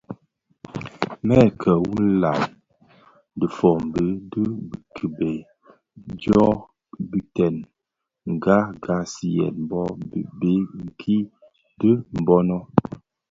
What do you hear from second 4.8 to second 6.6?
kibèè dyo